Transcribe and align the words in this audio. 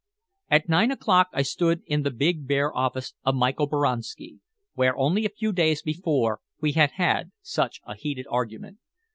At 0.49 0.67
nine 0.67 0.89
o'clock 0.89 1.27
I 1.31 1.43
stood 1.43 1.83
in 1.85 2.01
the 2.01 2.09
big 2.09 2.47
bare 2.47 2.75
office 2.75 3.13
of 3.23 3.35
Michael 3.35 3.67
Boranski, 3.69 4.39
where 4.73 4.97
only 4.97 5.25
a 5.25 5.29
few 5.29 5.53
days 5.53 5.83
before 5.83 6.39
we 6.59 6.71
had 6.71 6.93
had 6.93 7.29
such 7.43 7.79
a 7.85 7.93
heated 7.93 8.25
argument. 8.27 8.79